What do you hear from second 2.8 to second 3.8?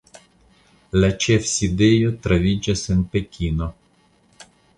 en Pekino.